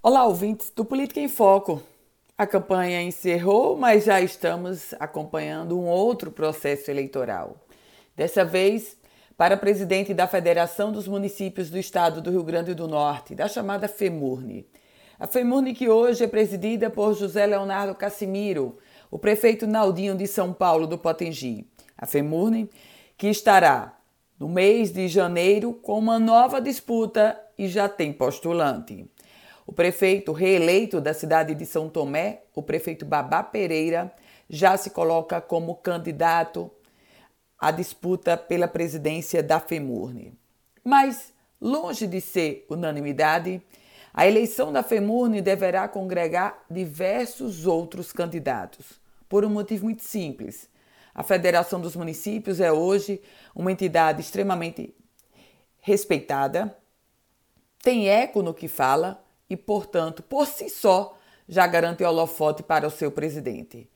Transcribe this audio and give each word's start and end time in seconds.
Olá, 0.00 0.24
ouvintes 0.24 0.70
do 0.70 0.84
Política 0.84 1.18
em 1.18 1.26
Foco. 1.26 1.82
A 2.38 2.46
campanha 2.46 3.02
encerrou, 3.02 3.76
mas 3.76 4.04
já 4.04 4.20
estamos 4.20 4.94
acompanhando 5.00 5.76
um 5.76 5.88
outro 5.88 6.30
processo 6.30 6.88
eleitoral. 6.88 7.56
Dessa 8.14 8.44
vez, 8.44 8.96
para 9.36 9.56
presidente 9.56 10.14
da 10.14 10.28
Federação 10.28 10.92
dos 10.92 11.08
Municípios 11.08 11.68
do 11.68 11.76
Estado 11.76 12.22
do 12.22 12.30
Rio 12.30 12.44
Grande 12.44 12.74
do 12.74 12.86
Norte, 12.86 13.34
da 13.34 13.48
chamada 13.48 13.88
FEMURNE. 13.88 14.68
A 15.18 15.26
FEMURNE 15.26 15.74
que 15.74 15.88
hoje 15.88 16.22
é 16.22 16.28
presidida 16.28 16.88
por 16.88 17.12
José 17.14 17.44
Leonardo 17.44 17.92
Cassimiro, 17.92 18.78
o 19.10 19.18
prefeito 19.18 19.66
Naldinho 19.66 20.14
de 20.14 20.28
São 20.28 20.52
Paulo 20.52 20.86
do 20.86 20.96
Potengi. 20.96 21.66
A 21.98 22.06
FEMURNE 22.06 22.70
que 23.16 23.26
estará 23.26 23.98
no 24.38 24.48
mês 24.48 24.92
de 24.92 25.08
janeiro 25.08 25.74
com 25.74 25.98
uma 25.98 26.20
nova 26.20 26.60
disputa 26.60 27.36
e 27.58 27.66
já 27.66 27.88
tem 27.88 28.12
postulante. 28.12 29.10
O 29.68 29.72
prefeito 29.72 30.32
reeleito 30.32 30.98
da 30.98 31.12
cidade 31.12 31.54
de 31.54 31.66
São 31.66 31.90
Tomé, 31.90 32.44
o 32.54 32.62
prefeito 32.62 33.04
Babá 33.04 33.42
Pereira, 33.42 34.10
já 34.48 34.78
se 34.78 34.88
coloca 34.88 35.42
como 35.42 35.74
candidato 35.74 36.70
à 37.58 37.70
disputa 37.70 38.34
pela 38.34 38.66
presidência 38.66 39.42
da 39.42 39.60
FEMURNE. 39.60 40.32
Mas, 40.82 41.34
longe 41.60 42.06
de 42.06 42.18
ser 42.18 42.64
unanimidade, 42.70 43.60
a 44.14 44.26
eleição 44.26 44.72
da 44.72 44.82
FEMURNE 44.82 45.42
deverá 45.42 45.86
congregar 45.86 46.64
diversos 46.70 47.66
outros 47.66 48.10
candidatos, 48.10 48.98
por 49.28 49.44
um 49.44 49.50
motivo 49.50 49.84
muito 49.84 50.02
simples. 50.02 50.66
A 51.14 51.22
Federação 51.22 51.78
dos 51.78 51.94
Municípios 51.94 52.58
é 52.58 52.72
hoje 52.72 53.20
uma 53.54 53.70
entidade 53.70 54.22
extremamente 54.22 54.94
respeitada, 55.82 56.74
tem 57.82 58.08
eco 58.08 58.42
no 58.42 58.54
que 58.54 58.66
fala 58.66 59.27
e, 59.48 59.56
portanto, 59.56 60.22
por 60.22 60.46
si 60.46 60.68
só, 60.68 61.16
já 61.48 61.66
garante 61.66 62.04
holofote 62.04 62.62
para 62.62 62.86
o 62.86 62.90
seu 62.90 63.10
presidente. 63.10 63.88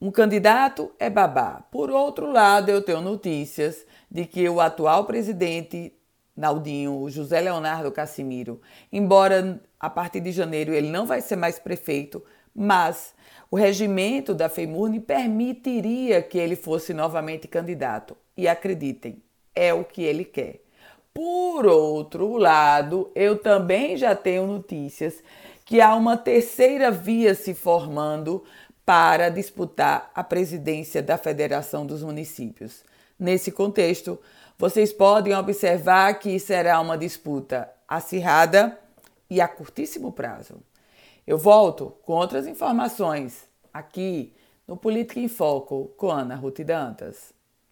Um 0.00 0.10
candidato 0.10 0.92
é 0.98 1.10
babá. 1.10 1.62
Por 1.70 1.90
outro 1.90 2.30
lado, 2.30 2.70
eu 2.70 2.80
tenho 2.80 3.00
notícias 3.00 3.84
de 4.10 4.24
que 4.24 4.48
o 4.48 4.60
atual 4.60 5.04
presidente 5.04 5.92
Naldinho, 6.36 7.08
José 7.10 7.40
Leonardo 7.40 7.92
Cassimiro, 7.92 8.60
embora 8.90 9.60
a 9.78 9.90
partir 9.90 10.20
de 10.20 10.32
janeiro 10.32 10.72
ele 10.72 10.88
não 10.88 11.04
vai 11.04 11.20
ser 11.20 11.36
mais 11.36 11.58
prefeito, 11.58 12.24
mas 12.54 13.14
o 13.50 13.56
regimento 13.56 14.34
da 14.34 14.48
FEMURNE 14.48 15.00
permitiria 15.00 16.22
que 16.22 16.38
ele 16.38 16.56
fosse 16.56 16.94
novamente 16.94 17.46
candidato. 17.46 18.16
E 18.36 18.48
acreditem, 18.48 19.22
é 19.54 19.74
o 19.74 19.84
que 19.84 20.02
ele 20.02 20.24
quer. 20.24 20.62
Por 21.12 21.66
outro 21.66 22.36
lado, 22.36 23.10
eu 23.14 23.36
também 23.36 23.96
já 23.96 24.14
tenho 24.14 24.46
notícias 24.46 25.22
que 25.64 25.80
há 25.80 25.94
uma 25.94 26.16
terceira 26.16 26.90
via 26.90 27.34
se 27.34 27.54
formando 27.54 28.44
para 28.84 29.28
disputar 29.28 30.10
a 30.14 30.24
presidência 30.24 31.02
da 31.02 31.18
Federação 31.18 31.84
dos 31.84 32.02
Municípios. 32.02 32.84
Nesse 33.18 33.52
contexto, 33.52 34.18
vocês 34.58 34.92
podem 34.92 35.34
observar 35.34 36.18
que 36.18 36.38
será 36.38 36.80
uma 36.80 36.98
disputa 36.98 37.70
acirrada 37.86 38.78
e 39.28 39.40
a 39.40 39.48
curtíssimo 39.48 40.12
prazo. 40.12 40.60
Eu 41.26 41.38
volto 41.38 41.94
com 42.04 42.14
outras 42.14 42.46
informações 42.46 43.48
aqui 43.72 44.32
no 44.66 44.76
Política 44.76 45.20
em 45.20 45.28
Foco 45.28 45.92
com 45.96 46.10
Ana 46.10 46.34
Ruth 46.34 46.60
Dantas. 46.60 47.39